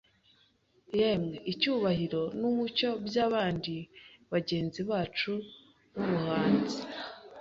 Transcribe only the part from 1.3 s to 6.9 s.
icyubahiro n'umucyo by'abandi bagenzi bacu b'ubuhanzi